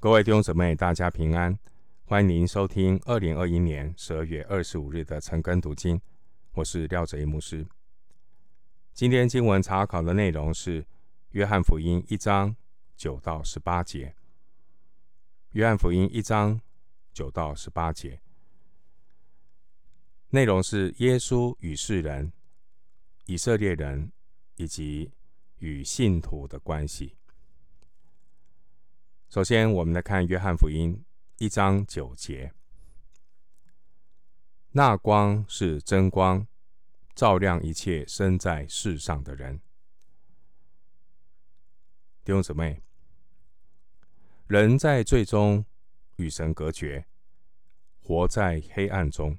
[0.00, 1.58] 各位弟兄姊妹，大家平安！
[2.04, 6.00] 欢迎您收听二零二一年十二月二十五日的晨更读经。
[6.52, 7.66] 我是廖哲一牧师。
[8.94, 10.82] 今天经文查考的内容是
[11.30, 12.54] 《约翰福音》一章
[12.96, 14.06] 九到十八节。
[15.50, 16.60] 《约翰福音》一章
[17.12, 18.20] 九到十八节
[20.30, 22.32] 内容是耶稣与世人、
[23.26, 24.12] 以色列人
[24.54, 25.10] 以及
[25.58, 27.17] 与信徒的关系。
[29.30, 30.96] 首先，我们来看《约翰福音》
[31.36, 32.50] 一章九节
[34.72, 36.46] ：“那光是真光，
[37.14, 39.60] 照亮一切生在世上的人。”
[42.24, 42.82] 弟兄姊妹，
[44.46, 45.62] 人在最终
[46.16, 47.04] 与神隔绝，
[48.00, 49.38] 活在黑暗中。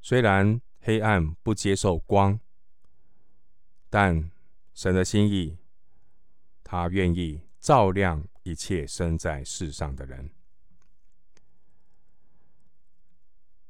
[0.00, 2.40] 虽然黑暗不接受光，
[3.90, 4.30] 但
[4.72, 5.58] 神的心意，
[6.64, 7.42] 他愿意。
[7.60, 10.30] 照亮一切生在世上的人。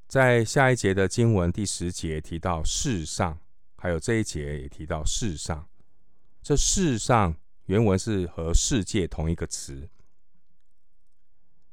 [0.07, 3.39] 在下一节的经文第十节提到世上，
[3.77, 5.69] 还有这一节也提到世上。
[6.43, 9.89] 这世上原文是和世界同一个词。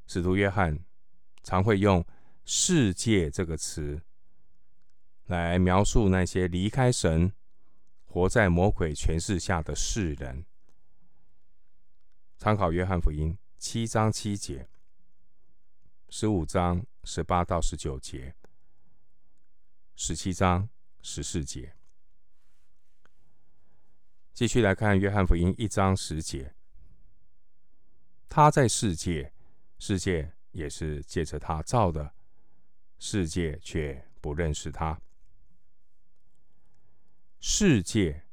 [0.05, 0.79] 使徒约翰
[1.43, 2.05] 常会用
[2.45, 4.01] “世界”这个词
[5.25, 7.31] 来描述那些离开神、
[8.05, 10.45] 活在魔鬼权势下的世人。
[12.37, 14.69] 参考约翰福音七章七节、
[16.07, 18.35] 十五章十八到十九节、
[19.95, 20.69] 十七章
[21.01, 21.75] 十四节。
[24.33, 26.53] 继续来看约翰福音一章十节，
[28.29, 29.33] 他在世界，
[29.79, 32.13] 世界也是借着他造的，
[32.99, 35.01] 世界却不认识他。
[37.39, 38.27] 世界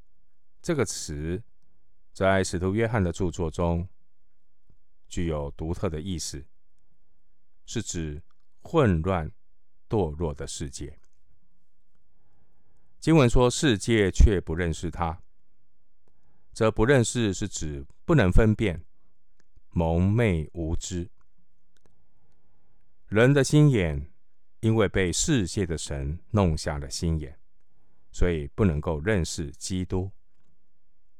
[0.61, 1.43] 这个词，
[2.13, 3.89] 在使徒约翰的著作中，
[5.15, 6.45] 具有独特的意思，
[7.67, 8.21] 是指
[8.63, 9.31] 混乱、
[9.89, 10.99] 堕落的世界。
[12.99, 15.23] 经文说：“世界却不认识他。”
[16.53, 18.85] 则不认识是指不能分辨、
[19.71, 21.09] 蒙昧无知。
[23.07, 24.11] 人的心眼
[24.59, 27.39] 因为被世界的神弄瞎了心眼，
[28.11, 30.11] 所以不能够认识基督。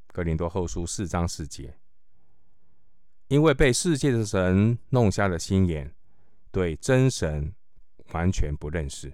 [0.09, 1.79] 哥林多后书四章四节。
[3.29, 5.93] 因为被世界的神弄瞎了心眼，
[6.51, 7.55] 对真神
[8.13, 9.13] 完全不认识。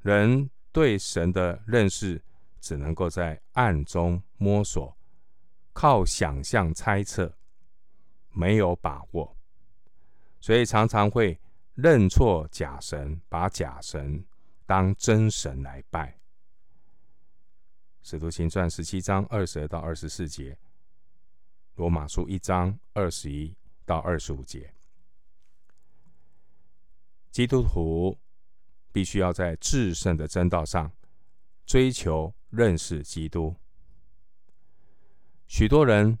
[0.00, 2.20] 人对神的认识
[2.60, 4.96] 只能够在暗中摸索，
[5.72, 7.32] 靠想象猜测，
[8.30, 9.36] 没有把握，
[10.40, 11.38] 所以常常会
[11.74, 14.24] 认错假神，把假神
[14.66, 16.18] 当真神来拜。
[18.02, 20.58] 使徒行传十七章二十二到二十四节。
[21.74, 23.56] 罗马书一章二十一
[23.86, 24.74] 到二十五节，
[27.30, 28.18] 基督徒
[28.92, 30.92] 必须要在至圣的真道上
[31.64, 33.56] 追求认识基督。
[35.46, 36.18] 许多人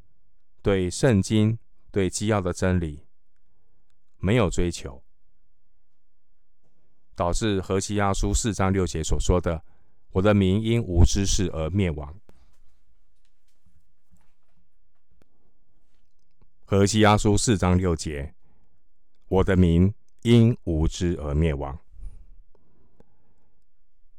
[0.62, 1.58] 对圣经、
[1.90, 3.06] 对基要的真理
[4.18, 5.02] 没有追求，
[7.14, 9.62] 导致何西阿书四章六节所说的
[10.12, 12.18] ：“我的民因无知识而灭亡。”
[16.72, 18.32] 何西阿书四章六节
[19.28, 21.78] ：“我的民因无知而灭亡。”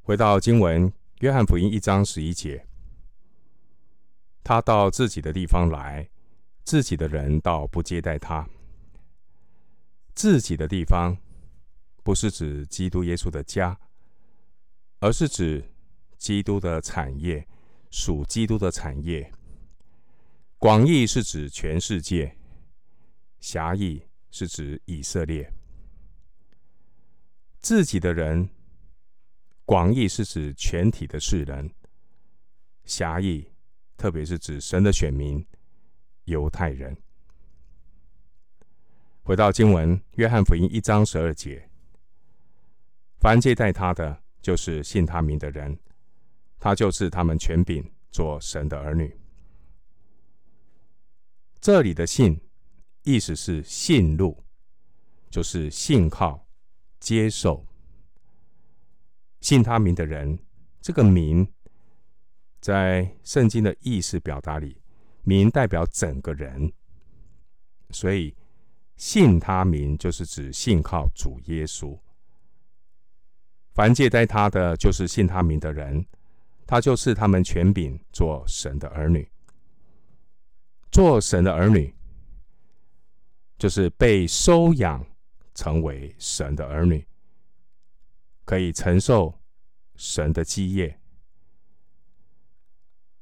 [0.03, 2.63] 回到经文，约翰福音一章十一节
[4.45, 6.07] ：“他到自己的地方来，
[6.63, 8.47] 自己的人倒不接待他。”
[10.13, 11.17] 自己的地方
[12.03, 13.75] 不是指基督耶稣的家，
[14.99, 15.73] 而是指
[16.19, 17.47] 基督的产业，
[17.89, 19.31] 属基督的产业。
[20.59, 22.37] 广义是指全世界。
[23.43, 25.53] 狭义是指以色列，
[27.59, 28.47] 自己的人；
[29.65, 31.67] 广义是指全体的世人；
[32.85, 33.51] 狭义
[33.97, 35.45] 特别是指神的选民
[36.23, 36.95] 犹太人。
[39.23, 41.69] 回到经文，约翰福音一章十二节：
[43.19, 45.77] 凡接待他的，就是信他名的人，
[46.59, 49.13] 他就是他们权柄，做神的儿女。
[51.59, 52.39] 这里的信。
[53.03, 54.43] 意思是信路，
[55.29, 56.47] 就是信靠、
[56.99, 57.65] 接受。
[59.41, 60.39] 信他名的人，
[60.81, 61.45] 这个名
[62.61, 64.81] 在圣经的意思表达里，
[65.23, 66.71] 名代表整个人，
[67.89, 68.33] 所以
[68.95, 71.99] 信他名就是指信靠主耶稣。
[73.73, 76.05] 凡接待他的，就是信他名的人，
[76.65, 79.29] 他就是他们权柄，做神的儿女。
[80.89, 81.93] 做神的儿女。
[83.63, 85.07] 就是被收养
[85.55, 87.07] 成为神的儿女，
[88.43, 89.39] 可以承受
[89.95, 90.99] 神的基业。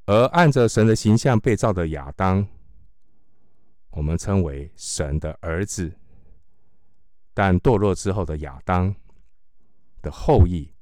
[0.07, 2.47] 而按着神的形象被造的亚当，
[3.91, 5.95] 我们称为神的儿子。
[7.35, 8.95] 但堕落之后的亚当
[10.01, 10.73] 的后裔，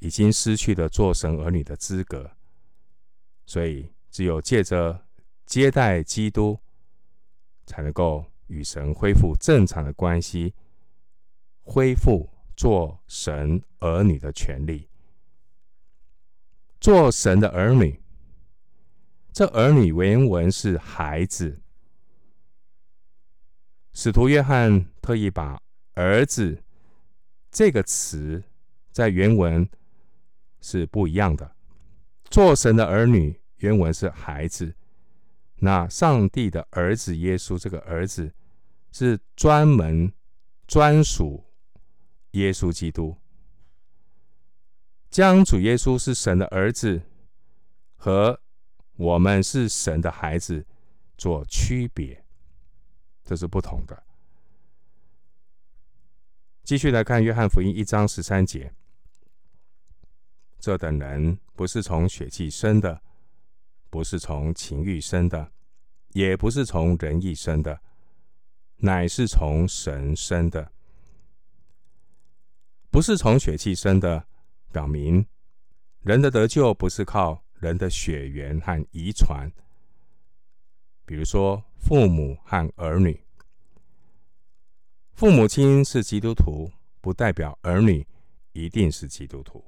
[0.00, 2.28] 已经失去了做神儿女的资格，
[3.46, 5.06] 所以只有借着
[5.46, 6.58] 接待基督，
[7.64, 10.54] 才能够与神恢复正常的关系，
[11.62, 14.90] 恢复做神儿女的权利。
[16.78, 17.98] 做神的儿女。
[19.32, 21.62] 这儿女原文是孩子，
[23.94, 25.58] 使徒约翰特意把
[25.94, 26.62] “儿子”
[27.50, 28.42] 这个词
[28.90, 29.66] 在原文
[30.60, 31.56] 是不一样的。
[32.24, 34.74] 做神的儿女原文是孩子，
[35.56, 38.34] 那上帝的儿子耶稣这个儿子
[38.92, 40.12] 是专门
[40.68, 41.44] 专属
[42.32, 43.16] 耶稣基督，
[45.10, 47.02] 将主耶稣是神的儿子
[47.96, 48.38] 和。
[48.96, 50.64] 我们是神的孩子，
[51.16, 52.24] 做区别，
[53.24, 54.00] 这是不同的。
[56.62, 58.72] 继续来看约翰福音一章十三节：
[60.60, 63.02] 这等人不是从血气生的，
[63.88, 65.50] 不是从情欲生的，
[66.10, 67.80] 也不是从人意生的，
[68.82, 70.70] 乃是从神生的。
[72.90, 74.26] 不是从血气生的，
[74.70, 75.26] 表明
[76.02, 77.42] 人的得救不是靠。
[77.62, 79.48] 人的血缘和遗传，
[81.04, 83.22] 比如说父母和儿女，
[85.12, 88.04] 父母亲是基督徒，不代表儿女
[88.50, 89.64] 一定是基督徒。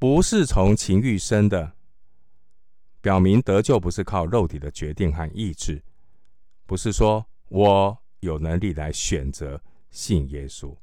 [0.00, 1.74] 不是从情欲生的，
[3.00, 5.80] 表明得救不是靠肉体的决定和意志，
[6.66, 10.76] 不是说我有能力来选择信耶稣。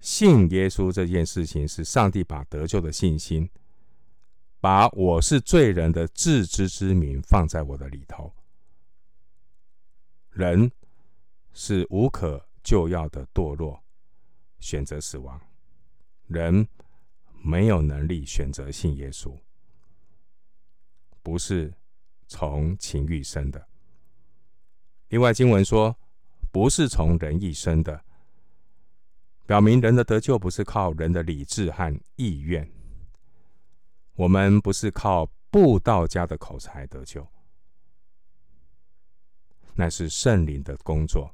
[0.00, 3.48] 信耶稣这件事情，是上帝把得救的信心，
[4.60, 8.34] 把我是罪人的自知之明放在我的里头。
[10.30, 10.70] 人
[11.52, 13.82] 是无可救药的堕落，
[14.58, 15.40] 选择死亡。
[16.26, 16.68] 人
[17.42, 19.38] 没有能力选择信耶稣，
[21.22, 21.72] 不是
[22.26, 23.68] 从情欲生的。
[25.14, 25.96] 另外经文说，
[26.50, 28.04] 不是从人一生的。
[29.46, 32.68] 表明人的得救不是靠人的理智和意愿，
[34.14, 37.24] 我们不是靠布道家的口才得救，
[39.74, 41.32] 那是圣灵的工作。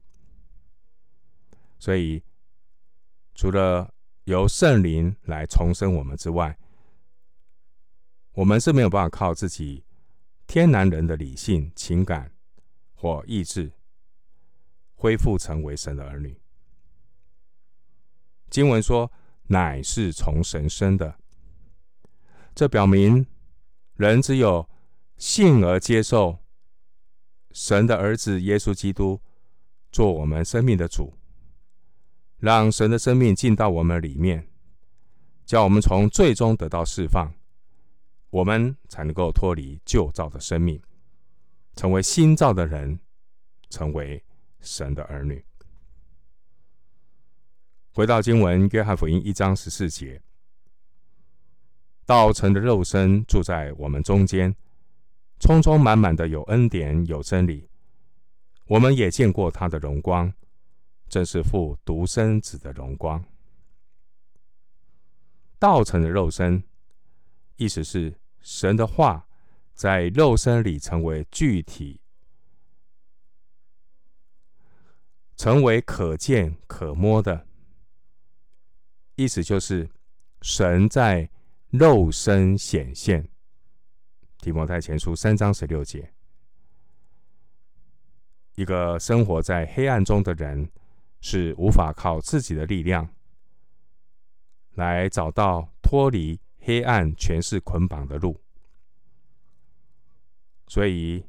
[1.78, 2.22] 所以，
[3.34, 3.94] 除了
[4.24, 6.54] 由圣灵来重生我们之外，
[8.32, 9.82] 我们是没有办法靠自己
[10.46, 12.30] 天然人的理性、情感
[13.00, 13.72] 或意志
[14.94, 16.38] 恢复成为神的儿女。
[18.50, 19.10] 经文说
[19.48, 21.18] ：“乃是从神生的。”
[22.54, 23.26] 这表明
[23.94, 24.68] 人只有
[25.16, 26.40] 信而接受
[27.52, 29.22] 神的儿子耶稣基督
[29.90, 31.14] 做我们生命的主，
[32.36, 34.46] 让神的生命进到我们里面，
[35.46, 37.32] 叫我们从最终得到释放，
[38.28, 40.82] 我们才能够脱离旧造的生命，
[41.80, 43.00] 成为新造的人，
[43.70, 44.22] 成为
[44.60, 45.42] 神的儿女。
[47.94, 50.20] 回到经文，约翰福音一章十四节，
[52.04, 54.54] 道成的肉身住在我们中间，
[55.38, 57.66] 充充满满的有恩典有真理。
[58.66, 60.30] 我们也见过他的荣光，
[61.08, 63.24] 正是父独生子的荣光。
[65.58, 66.62] 道成的肉身，
[67.56, 69.26] 意思是神的话
[69.80, 71.98] 在肉身里成为具体，
[75.38, 77.46] 成为可见可摸的。
[79.14, 79.88] 意思就是，
[80.42, 81.30] 神在
[81.70, 83.26] 肉身显现。
[84.42, 86.12] 提摩太前书三章十六节，
[88.56, 90.70] 一个生活在黑暗中的人，
[91.22, 93.08] 是无法靠自己的力量
[94.74, 98.38] 来找到脱离黑暗权势捆绑的路。
[100.70, 101.26] 所以，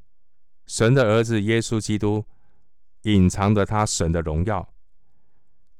[0.67, 2.23] 神的儿子耶稣基督
[3.01, 4.71] 隐藏着他神的荣耀，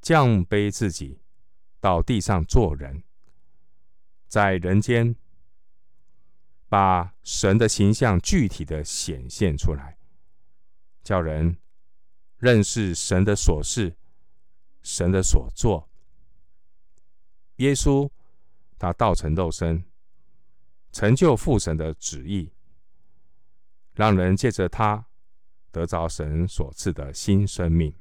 [0.02, 1.20] 降卑自己。
[1.80, 3.04] 到地上做人，
[4.28, 5.16] 在人间
[6.70, 9.98] 把神的形象具体的显现出来，
[11.04, 11.58] 叫人
[12.38, 13.96] 认识神的所事、
[14.84, 15.88] 神的所作。
[17.58, 18.10] 耶稣
[18.78, 19.84] 他道成肉身，
[20.92, 22.52] 成就父神的旨意，
[23.94, 25.06] 让人借着他
[25.72, 27.94] 得着神所赐的新生命。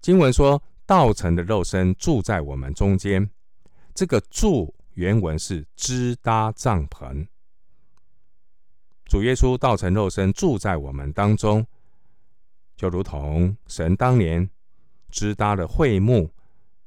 [0.00, 3.30] 经文说：“道成的肉身住在我们中间。”
[3.94, 7.26] 这个“住”原文是支搭帐篷。
[9.04, 11.66] 主耶稣道成肉身住在我们当中，
[12.76, 14.48] 就如同神当年
[15.10, 16.30] 支搭的会幕，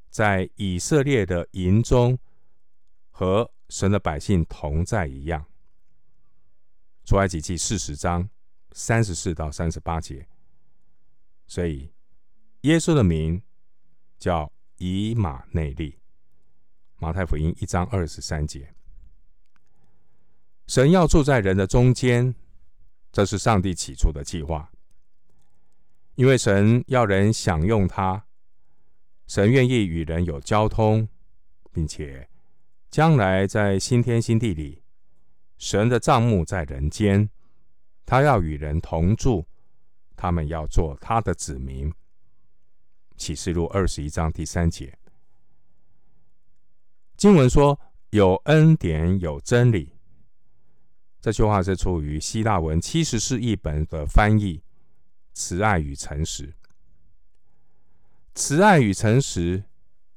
[0.09, 2.17] 在以色列的营中
[3.11, 5.45] 和神的百姓同在一样。
[7.05, 8.29] 出埃及记四十章
[8.71, 10.27] 三十四到三十八节。
[11.47, 11.91] 所以
[12.61, 13.41] 耶稣的名
[14.17, 15.99] 叫以马内利。
[16.97, 18.73] 马太福音一章二十三节。
[20.67, 22.33] 神要住在人的中间，
[23.11, 24.71] 这是上帝起初的计划。
[26.15, 28.25] 因为神要人享用他，
[29.27, 31.09] 神愿意与人有交通，
[31.73, 32.29] 并且
[32.89, 34.82] 将来在新天新地里，
[35.63, 37.29] 神的帐幕在人间，
[38.05, 39.45] 他要与人同住，
[40.13, 41.89] 他们要做他的子民。
[43.15, 44.97] 启示录二十一章第三节，
[47.15, 47.79] 经文说
[48.11, 49.93] ：“有恩典，有真理。”
[51.21, 54.61] 这句话是出于希腊文七十士译本的翻译
[55.31, 56.53] ，“慈爱与诚实”。
[58.35, 59.63] 慈爱与诚实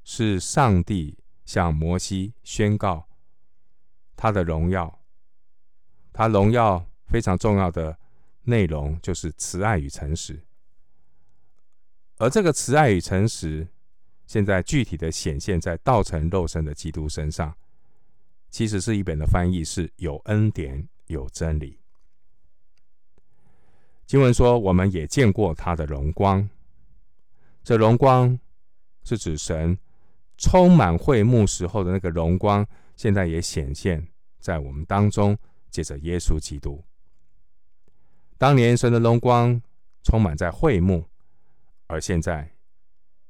[0.02, 3.06] 是上帝向摩西宣告
[4.16, 4.98] 他的荣耀，
[6.16, 7.96] 他荣耀非常重要的
[8.44, 10.42] 内容就是慈爱与诚实。
[12.16, 13.68] 而这个慈爱与诚实，
[14.26, 17.54] 现在具体的显现在道成肉身的基督身上。
[18.50, 20.88] 其实是一本的翻译是有恩典。
[21.08, 21.78] 有真理。
[24.06, 26.50] 经文说，我们也见过他的荣光。
[27.62, 28.36] 这荣光
[29.04, 29.78] 是指神
[30.36, 34.04] 充满会幕时候的那个荣光，现在也显现
[34.40, 35.38] 在我们当中，
[35.76, 36.82] 借着耶稣基督。
[38.38, 39.60] 当年神的荣光
[40.02, 41.06] 充满在会幕，
[41.86, 42.50] 而现在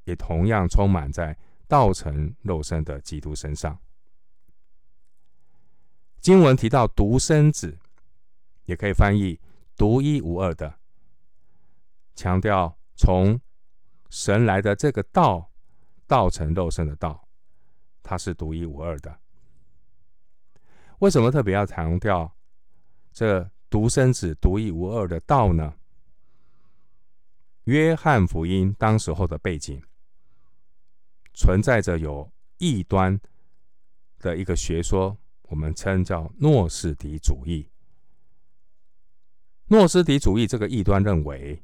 [0.04, 1.36] 也同样充满在
[1.66, 3.76] 道成肉身的基督身上。
[6.20, 7.76] 经文提到独生子，
[8.66, 9.40] 也可以翻译
[9.76, 10.78] 独一无二的，
[12.14, 13.40] 强调从
[14.08, 15.50] 神来的这个道，
[16.06, 17.26] 道成肉身的道，
[18.04, 19.18] 它是独一无二的。
[21.00, 22.35] 为什么特别要强调
[23.16, 25.76] 这独生子独一无二的道呢？
[27.64, 29.82] 约翰福音当时候的背景，
[31.32, 33.18] 存在着有异端
[34.18, 35.16] 的一个学说。
[35.48, 37.70] 我们称叫诺斯底主义。
[39.68, 41.62] 诺斯底主义这个异端认为，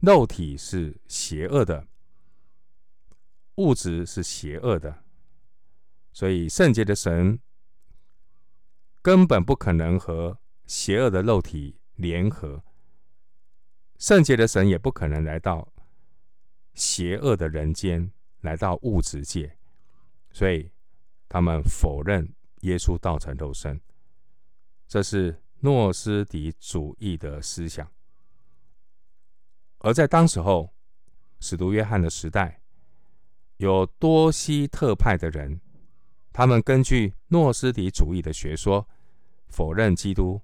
[0.00, 1.88] 肉体是邪恶的，
[3.54, 5.02] 物质是邪恶的，
[6.12, 7.40] 所以圣洁的神
[9.00, 12.62] 根本不可能和邪恶的肉体联合，
[13.98, 15.72] 圣洁的神也不可能来到
[16.74, 19.56] 邪恶的人间，来到物质界，
[20.30, 20.70] 所以
[21.28, 22.32] 他们否认。
[22.60, 23.80] 耶稣道成肉身，
[24.88, 27.88] 这是诺斯底主义的思想。
[29.78, 30.74] 而在当时候，
[31.38, 32.60] 使徒约翰的时代，
[33.58, 35.60] 有多西特派的人，
[36.32, 38.88] 他们根据诺斯底主义的学说，
[39.46, 40.40] 否认基督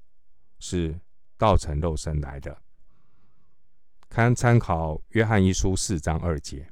[0.62, 0.96] 是
[1.36, 2.62] 道成肉身来的。
[4.08, 6.70] 看参考约翰一书四章二节。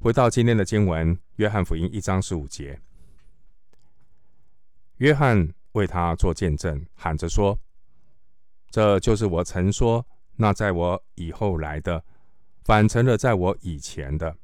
[0.00, 2.80] 回到今天的经文，约翰福音一章十五节，
[4.96, 7.60] 约翰为他做见证，喊着说
[8.70, 12.02] ：“这就是我曾说，那在我以后来的，
[12.64, 14.38] 反成了在我以前的，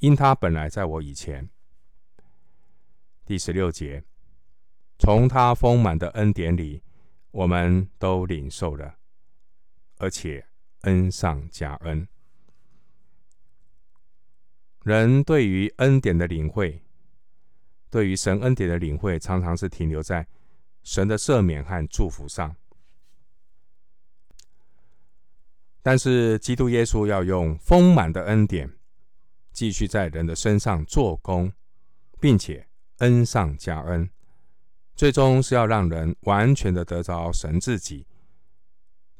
[0.00, 1.48] 因他本来在我以前。”
[3.24, 4.04] 第十六节，
[4.98, 6.82] 从他丰满的恩典里，
[7.30, 8.96] 我们都领受了，
[9.98, 10.46] 而且
[10.82, 12.08] 恩上加恩。
[14.82, 16.82] 人对于恩典的领会，
[17.90, 20.26] 对于神恩典的领会，常常是停留在
[20.82, 22.54] 神的赦免和祝福上。
[25.82, 28.72] 但是，基督耶稣要用丰满的恩典，
[29.52, 31.52] 继续在人的身上做工，
[32.20, 34.10] 并且恩上加恩，
[34.96, 38.06] 最终是要让人完全的得着神自己，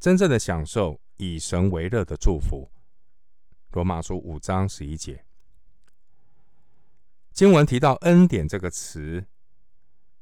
[0.01, 2.71] 真正的享受以神为乐的祝福。
[3.73, 5.27] 罗马书五章十一节。
[7.31, 9.27] 经文提到“恩典”这个词，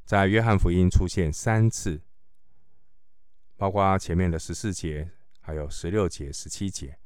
[0.04, 2.02] 在约翰福音出现三次，
[3.56, 6.99] 包括前面的十四节，还有十六节、十七节。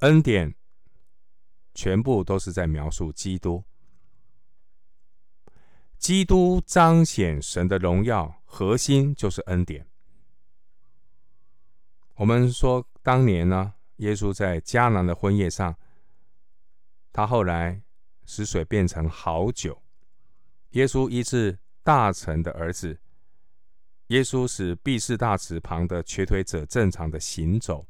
[0.00, 0.56] 恩典
[1.72, 3.62] 全部都是在描述基督，
[5.98, 9.86] 基督彰显神的荣耀，核心就是恩典。
[12.14, 15.76] 我们说当年呢，耶稣在迦南的婚宴上，
[17.12, 17.82] 他后来
[18.24, 19.82] 使水变成好酒。
[20.70, 22.98] 耶稣医治大臣的儿子。
[24.08, 27.86] 耶稣使毕士大池旁的瘸腿者正常的行走。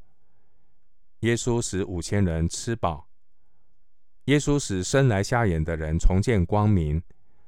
[1.19, 3.07] 耶稣使五千人吃饱。
[4.25, 7.01] 耶稣使生来瞎眼的人重见光明，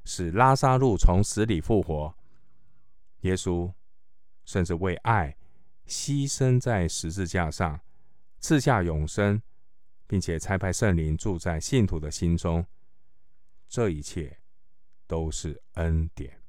[0.03, 2.15] 使拉撒路从死里复活。
[3.22, 3.72] 耶稣
[4.46, 5.38] 甚至为爱
[5.88, 7.79] 牺牲在十字架上，
[8.39, 9.41] 赐下永生，
[10.08, 12.65] 并且差派圣灵住在信徒的心中。
[13.70, 14.39] 这一切
[15.08, 16.41] 都是恩典。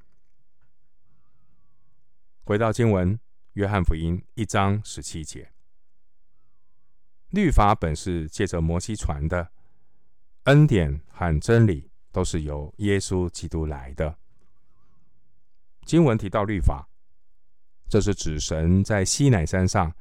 [2.42, 3.21] 回到经文，
[3.52, 5.52] 约翰福音一章十七节，
[7.28, 9.52] 律法本是借着摩西传的，
[10.44, 14.16] 恩典和真理都是由耶稣基督来的。
[15.85, 16.88] 经文提到律法，
[17.88, 19.92] 这是指神在西乃山上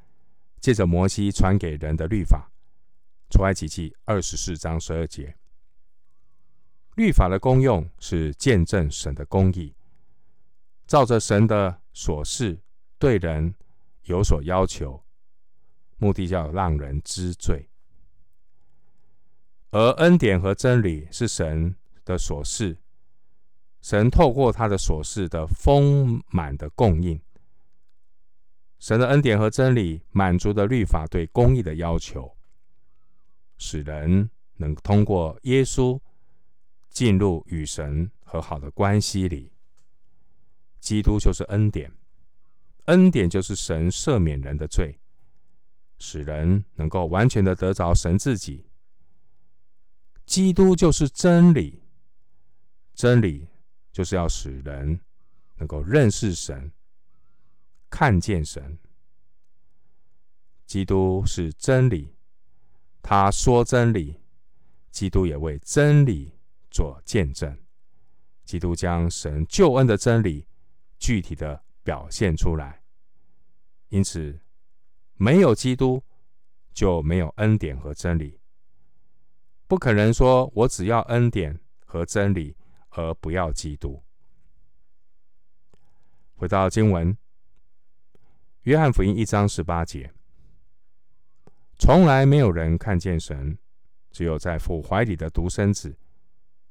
[0.60, 2.51] 借着摩西传给人的律法。
[3.32, 5.38] 出埃及记二十四章十二节，
[6.96, 9.74] 律法的功用是见证神的公义。
[10.86, 12.60] 照着神的所示，
[13.00, 13.56] 对人
[14.03, 15.01] 有所要求，
[15.98, 17.70] 目的叫让人知罪。
[19.70, 21.74] 而恩典和真理是神
[22.12, 22.77] 的所示，
[23.82, 27.20] 神透过他的所示的丰满的供应，
[28.80, 32.36] 神的恩典和真理满足的律法对公义的要求，
[33.58, 36.00] 使人能通过耶稣
[36.89, 39.51] 进入与神和好的关系里。
[40.80, 41.91] 基督就是恩典，
[42.86, 45.00] 恩典就是神赦免人的罪，
[46.00, 48.65] 使人能够完全的得着神自己。
[50.25, 51.81] 基督就是真理，
[52.94, 53.48] 真理
[53.92, 55.00] 就是要使人
[55.58, 56.72] 能够认识神、
[57.90, 58.77] 看见神。
[60.66, 62.16] 基督是真理，
[63.01, 64.20] 他说真理，
[64.92, 66.32] 基督也为真理
[66.70, 67.58] 做见证。
[68.46, 70.48] 基督将神救恩的真理。
[71.04, 72.84] 具体的表现出来，
[73.90, 74.40] 因此
[75.16, 76.04] 没有基督
[76.75, 78.40] 就没有恩典和真理。
[79.66, 82.56] 不可能说我只要恩典和真理，
[82.92, 84.01] 而不要基督。
[86.36, 87.18] 回到经文，
[88.64, 90.12] 约翰福音一章十八节，
[91.77, 93.58] 从来没有人看见神，
[94.12, 95.98] 只有在父怀里的独生子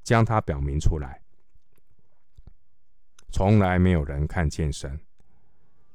[0.03, 1.21] 将他表明出来。
[3.31, 4.99] 从来没有人看见神，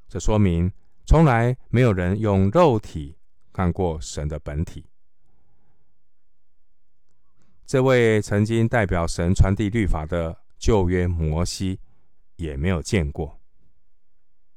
[0.09, 0.73] 这说明
[1.05, 3.17] 从来没有人用肉体
[3.53, 4.87] 看过神的本体。
[7.67, 11.81] 这位曾经代表神传递律法的旧约摩西
[12.37, 13.41] 也没有见过。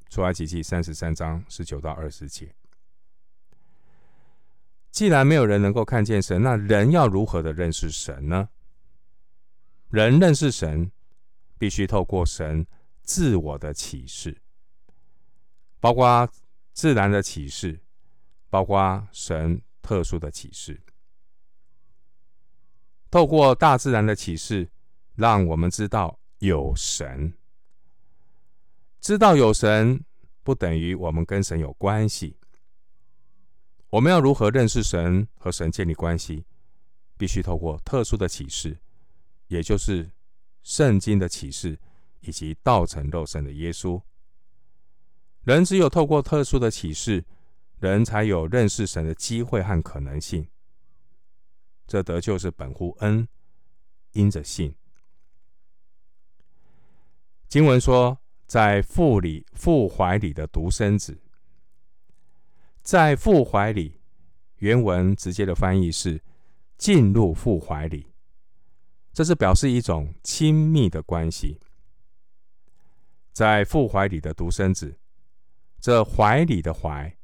[0.10, 2.56] 出埃及记三十三章十九到二十节。
[4.92, 8.50] 既然没有人能够看见神，那人要如何的认识神呢？
[9.90, 10.92] 人认识神。
[11.60, 12.66] 必须透过神
[13.02, 14.42] 自我的启示，
[15.82, 16.26] 包括
[16.72, 17.82] 自然的启示，
[18.50, 20.82] 包括神特殊的启示。
[23.12, 24.70] 透过大自然的启示，
[25.16, 27.34] 让我们知道有神。
[29.02, 30.04] 知道有神，
[30.44, 32.38] 不等于我们跟神有关系。
[33.90, 36.46] 我们要如何认识神和神建立关系？
[37.18, 38.78] 必须透过特殊的启示，
[39.48, 40.12] 也就是。
[40.62, 41.80] 圣经的启示，
[42.20, 44.00] 以及道成肉身的耶稣，
[45.46, 47.24] 人只有透过特殊的启示，
[47.80, 50.46] 人才有认识神的机会和可能性。
[51.90, 53.28] 这得救是本乎恩，
[54.12, 54.76] 因着信。
[57.48, 61.20] 经文说，在父里、父怀里的独生子，
[62.84, 64.00] 在父怀里，
[64.58, 66.22] 原文直接的翻译是
[66.78, 68.06] 进入父怀里。
[69.12, 71.60] 这是表示一种亲密的关系，
[73.34, 74.96] 在父怀里的独生子，
[75.80, 77.18] 这怀里的怀，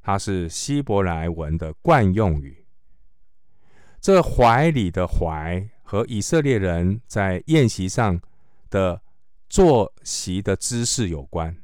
[0.00, 2.61] 它是希伯来文的惯用语。
[4.02, 8.20] 这怀里的怀和以色列人在宴席上
[8.68, 9.00] 的
[9.48, 11.56] 坐席的姿势有关。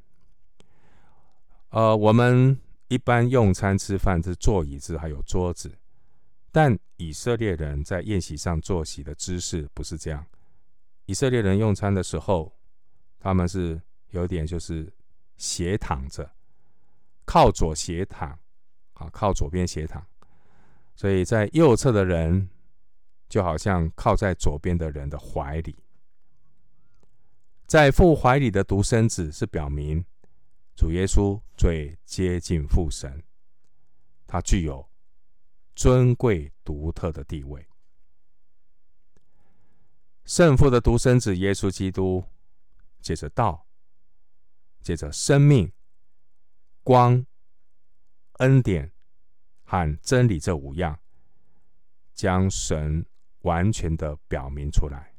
[1.70, 5.76] 呃，我们一般用餐吃饭是坐椅子，还有桌子。
[6.52, 10.24] 但以色列人在宴席上坐席的姿势不是这样。
[11.06, 12.52] 以色列人用餐的时候，
[13.18, 14.88] 他们是有点就是
[15.36, 16.30] 斜躺着，
[17.24, 18.30] 靠左斜躺，
[18.94, 20.06] 啊，靠左边斜躺。
[20.98, 22.50] 所以在右侧的人
[23.28, 25.78] 就好像靠在左边的人的怀里。
[27.68, 30.04] 在父怀里的独生子是表明
[30.74, 33.22] 主耶稣最接近父神，
[34.26, 34.90] 他具有
[35.76, 37.64] 尊贵独特的地位。
[40.24, 42.24] 圣父的独生子耶稣基督，
[43.00, 43.64] 借着道，
[44.82, 45.70] 借着生命、
[46.82, 47.24] 光、
[48.38, 48.90] 恩典
[49.70, 50.98] 和真理这五样，
[52.14, 53.04] 将神
[53.42, 55.12] 完全的表明出来。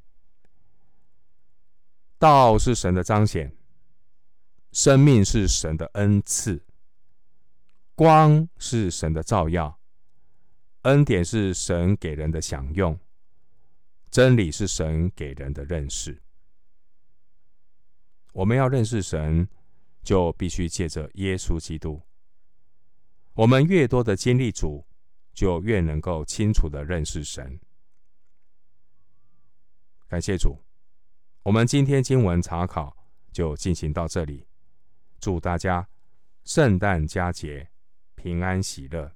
[2.18, 3.56] 道是神的彰显，
[4.72, 6.66] 生命是神的恩赐，
[7.94, 9.80] 光是神的照耀，
[10.82, 13.00] 恩典是神给人的享用。
[14.10, 16.20] 真理是神给人的认识。
[18.34, 19.48] 我们要认识神，
[20.02, 22.02] 就必须借着耶稣基督。
[23.39, 24.86] 我们越多的经历主，
[25.34, 27.58] 就越能够清楚的认识神。
[30.10, 30.62] 感谢主，
[31.43, 32.93] 我们今天经文查考
[33.32, 34.45] 就进行到这里。
[35.21, 35.88] 祝大家
[36.43, 37.69] 圣诞佳节
[38.15, 39.10] 平安喜乐。